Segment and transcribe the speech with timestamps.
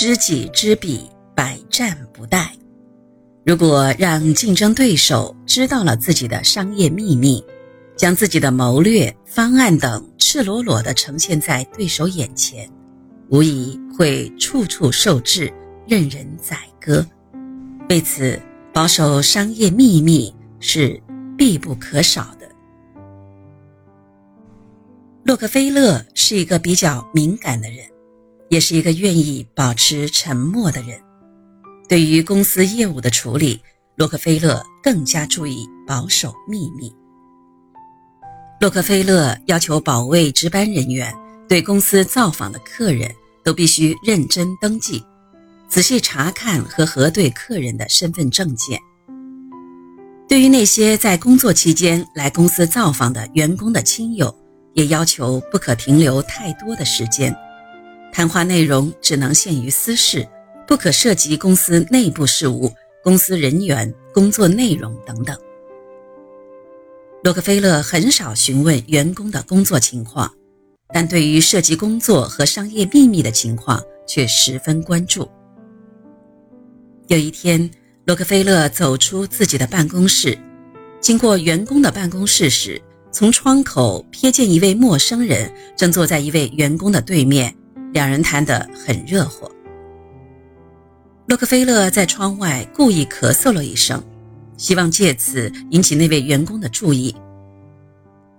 [0.00, 2.46] 知己知彼，百战不殆。
[3.44, 7.44] 如果让竞争对手知道了自己的商业秘密，
[7.98, 12.66] 将自己的谋略、方案等赤裸裸地呈现在对手眼前，
[13.28, 15.52] 无疑会处处受制，
[15.86, 17.06] 任人宰割。
[17.90, 18.40] 为此，
[18.72, 20.98] 保守商业秘密是
[21.36, 22.48] 必不可少的。
[25.24, 27.84] 洛克菲勒是一个比较敏感的人，
[28.50, 31.00] 也是一个愿意保持沉默的人。
[31.88, 33.60] 对于公司业务的处理，
[33.96, 36.92] 洛克菲勒更加注意保守秘密。
[38.60, 41.14] 洛克菲勒要求保卫值班人员
[41.48, 43.10] 对公司造访的客人
[43.42, 45.02] 都必须认真登记。
[45.68, 48.78] 仔细查看和核对客人的身份证件。
[50.28, 54.34] 对于那些在工作期间来公司造访的员工的亲友，
[54.74, 57.34] 也要求不可停留太多的时间，
[58.12, 60.26] 谈话内容只能限于私事，
[60.66, 65.36] 不可涉及公司内部事务、公司人员工作内容等等。
[67.22, 70.32] 洛克菲勒很少询问员工的工作情况，
[70.92, 75.28] 但对于涉及工作和商业秘密的情况却十分关注。
[77.08, 77.70] 有一天，
[78.06, 80.38] 洛克菲勒走出自己的办公室，
[81.00, 82.80] 经过员工的办公室时，
[83.12, 87.54] 从窗口瞥见一位陌生人正坐在一位员工的对面，
[87.92, 89.50] 两人谈得很热火。
[91.26, 94.02] 洛克菲勒在窗外故意咳嗽了一声，
[94.56, 97.14] 希望借此引起那位员工的注意。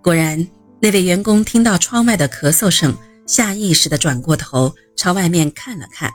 [0.03, 0.45] 果然，
[0.81, 2.93] 那位员工听到窗外的咳嗽声，
[3.25, 6.11] 下意识地转过头朝外面看了看。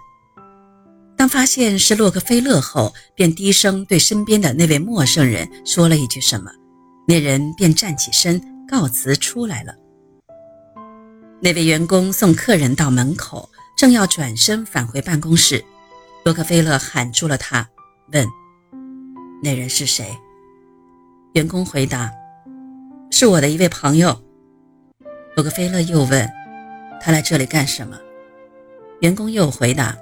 [1.17, 6.51] 当发现是洛克菲勒后，便低声对身边的那位陌生人说了一句什么，
[7.09, 9.73] 那人便站起身告辞出来了。
[11.41, 15.63] 那位员工送客人到门口，正要转身返回办公室，
[16.25, 17.69] 洛克菲勒喊住了他，
[18.13, 18.27] 问
[19.43, 20.17] ：“那人是谁？”
[21.35, 22.11] 员工回答
[23.13, 24.19] ：“是我的一位朋友。”
[25.37, 26.27] 洛克菲勒又问
[27.01, 27.99] ：“他来这里干什么？”
[29.01, 29.95] 员工又回答。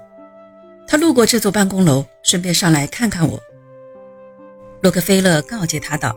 [0.87, 3.37] 他路过这座办公楼，顺便上来看看我。
[4.81, 6.15] 洛克菲勒告诫他道：“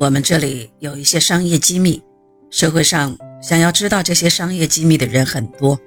[0.00, 2.02] 我们这里有一些商业机密，
[2.50, 5.78] 社会上想要知道这些商业机密的人很多。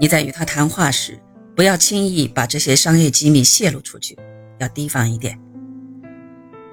[0.00, 1.16] 你在与他谈话时，
[1.54, 4.18] 不要轻易把这些商业机密泄露出去，
[4.58, 5.38] 要提防一点。”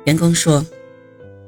[0.06, 0.66] 员工说：“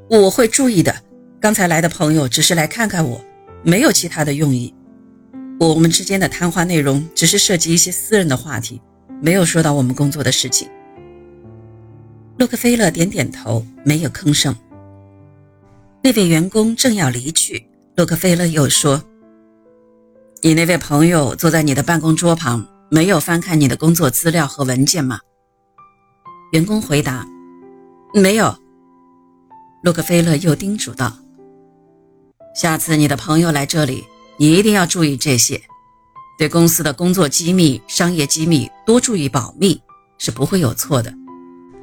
[0.07, 0.95] 我会注意的。
[1.39, 3.19] 刚才来的朋友只是来看看我，
[3.63, 4.73] 没有其他的用意。”
[5.59, 8.79] 我们之间的谈话内容只是涉及一些私人的话题，
[9.21, 10.69] 没有说到我们工作的事情。
[12.37, 14.55] 洛克菲勒点点头，没有吭声。
[16.01, 17.65] 那位员工正要离去，
[17.99, 19.03] 洛克菲勒又说
[20.41, 25.19] ：“你那位朋友坐在你的办公桌旁，没有翻看你的工作资料和文件吗？”
[26.53, 27.27] 员工回答
[28.15, 28.57] ：“没有。”
[29.83, 31.11] 洛克菲勒又叮嘱道
[32.55, 34.01] ：“下次你的朋友来这里。”
[34.39, 35.61] 你一定要注意这些，
[36.37, 39.77] 对公司的工作机密、商业机密多注意保密
[40.17, 41.13] 是不会有错的。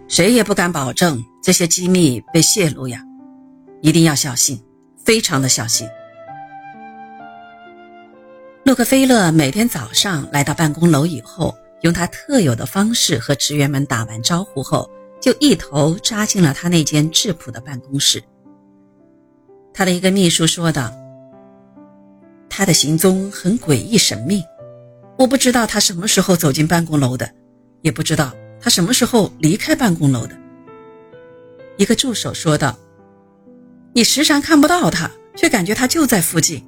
[0.09, 3.03] 谁也不敢保证这些机密被泄露呀，
[3.82, 4.59] 一定要小心，
[5.05, 5.87] 非常的小心。
[8.66, 14.91] 洛克菲勒每天早上来到办公楼以后，用他特有的方式和职员们打完招呼后，
[15.22, 18.21] 就一头扎进了他那间质朴的办公室。
[19.72, 20.93] 他的一个秘书说道。
[22.49, 24.43] 他的行踪很诡异神秘，
[25.16, 27.31] 我不知道他什么时候走进办公楼的，
[27.82, 30.37] 也不知道他什么时候离开办公楼的。
[31.76, 32.76] 一个助手说道
[33.94, 36.60] ：“你时常看不到他，却感觉他就在附近。”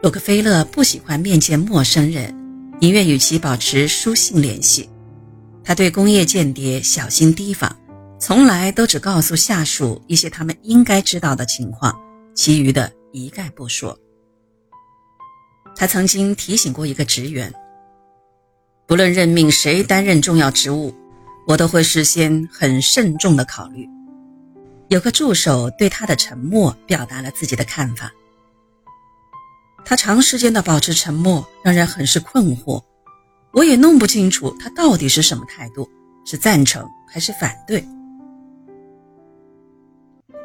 [0.00, 2.32] 洛克菲勒不喜欢面见陌生人，
[2.80, 4.88] 宁愿与其保持书信联系。
[5.64, 7.76] 他对工业间谍小心提防，
[8.20, 11.94] 从来都只告诉下属一些他们应该知道的情况，
[12.34, 12.92] 其余的。
[13.10, 13.98] 一概不说。
[15.74, 17.52] 他曾经提醒过一个职员
[18.86, 20.94] ：“不论任命谁担任重要职务，
[21.46, 23.88] 我都会事先很慎重的考虑。”
[24.88, 28.12] 有个助手对他的沉默表达了自己的看法。
[29.88, 32.78] 他长时间的保持沉默，让人很是困惑。
[33.54, 35.88] 我也弄不清楚他到底是什么态度，
[36.26, 37.82] 是赞成还是反对。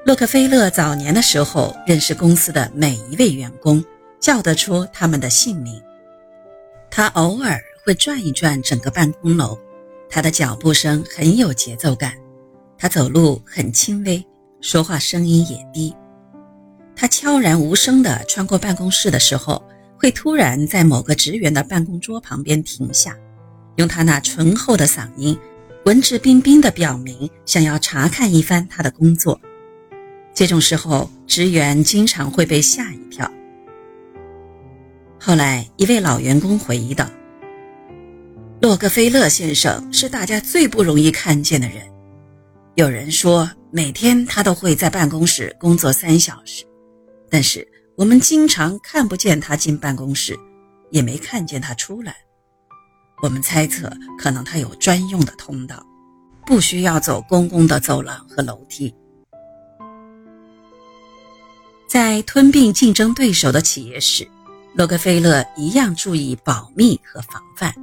[0.06, 3.84] 洛克菲勒早年的时候认识公司的每一位员工，
[4.18, 5.78] 叫得出他们的姓名。
[6.90, 9.60] 他偶尔会转一转整个办公楼，
[10.10, 12.14] 他的脚步声很有节奏感，
[12.78, 14.26] 他走路很轻微，
[14.62, 15.94] 说话声音也低。
[17.04, 19.62] 他悄然无声地穿过办公室的时候，
[20.00, 23.14] 会突然在某个职员的办公桌旁边停下，
[23.76, 25.38] 用他那醇厚的嗓音，
[25.84, 29.38] 文质彬彬地表明想要查看一番他的工作。
[30.34, 33.30] 这种时候，职员经常会被吓一跳。
[35.20, 37.06] 后来，一位老员工回忆道
[38.64, 41.80] ：“洛克菲勒先生是大家最不容易看见的人。
[42.76, 46.64] 有人说，每天他都会在办公室工作三小时，
[47.34, 50.38] 但是我们经常看不见他进办公室，
[50.92, 52.16] 也没看见他出来。
[53.24, 55.84] 我们猜测，可能他有专用的通道，
[56.46, 58.94] 不需要走公共的走廊和楼梯。”
[61.90, 64.28] 在吞并竞争对手的企业时，
[64.76, 67.74] 洛克菲勒一样注意保密和防范，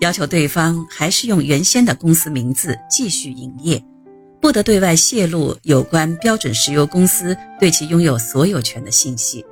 [0.00, 3.84] 要求对方还是用原先的公司名字继续营业，
[4.40, 9.44] 不得对外泄露有关标准石油公司对其拥有所有权的信息，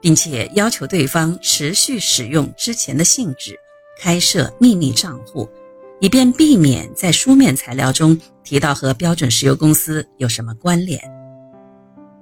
[0.00, 3.58] 并且要求对方持续使用之前的性质
[4.00, 5.48] 开设秘密账户，
[6.00, 11.00] 以便避免在书面材料中提到和标准石油公司有什么关联。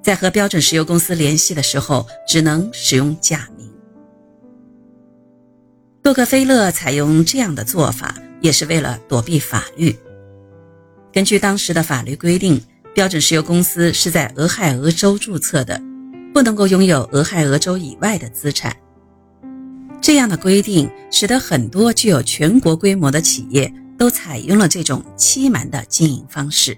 [0.03, 3.69] 在和标准石油公司联系的时候，只能使用假名。
[6.05, 9.99] 洛克菲勒采用这样的做法，也是为了躲避法律。
[11.17, 12.63] 根据当时的法律规定，
[12.95, 15.81] 标准石油公司是在俄亥俄州注册的，
[16.35, 18.77] 不能够拥有俄亥俄州以外的资产。
[19.99, 26.77] 这样的规定使得很多具有全国规模的企业都采用了这种欺瞒的经营方式。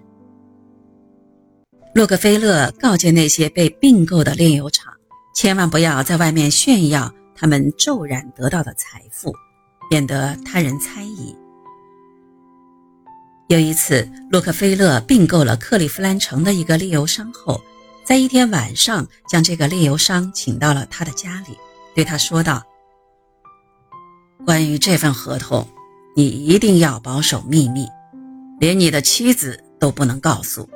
[1.92, 4.92] 洛克菲勒告诫那些被并购的炼油厂，
[5.34, 9.34] 千万不要在外面炫耀他们骤然得到的财富，
[9.90, 11.34] 免得他人猜疑。
[13.48, 17.58] 有一次，洛克菲勒并购了克利夫兰城的一个炼油商后，
[18.04, 21.56] 在一天晚上将这个炼油商请到了他的家里，
[21.94, 22.62] 对他说道
[24.44, 25.66] ：“关于这份合同，
[26.14, 27.88] 你一定要保守秘密，
[28.60, 30.68] 连你的妻子都不能告诉。”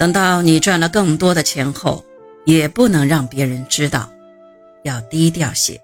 [0.00, 2.02] 等到你赚了更多的钱后，
[2.46, 4.10] 也不能让别人知道，
[4.84, 5.78] 要低调些。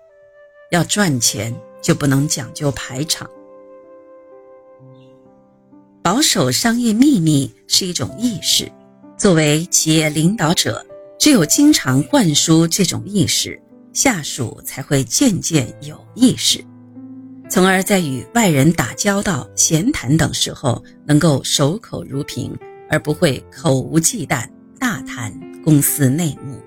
[0.70, 3.28] 要赚钱就不能讲究排场。
[6.06, 8.70] 保守商业秘密是一种意识，
[9.18, 10.86] 作为企业领导者，
[11.18, 13.60] 只有经常灌输这种意识，
[13.92, 16.64] 下属才会渐渐有意识，
[17.50, 22.56] 从而在与外人打交道、闲谈等时候，能够守口如瓶。
[22.88, 24.48] 而不会口无忌惮
[24.78, 26.62] 大谈公司内幕。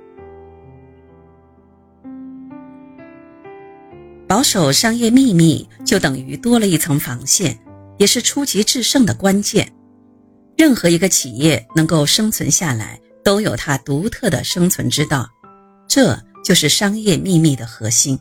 [4.28, 7.58] 保守商业秘密就等于多了一层防线，
[8.00, 9.72] 也是出奇制胜的关键。
[10.58, 15.30] 任何一个企业能够生存下来，都有它独特的生存之道，
[15.88, 18.20] 这就是商业秘密的核心。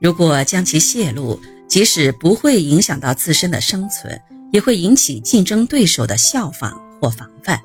[0.00, 4.20] 如果将其泄露，即使不会影响到自身的生存，
[4.52, 6.88] 也会引起竞争对手的效仿。
[7.00, 7.60] 或防范。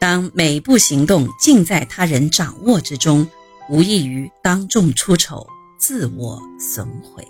[0.00, 3.24] 当每步行动尽在他人掌握之中，
[3.70, 5.46] 无异于当众出丑，
[5.78, 7.24] 自我损毁。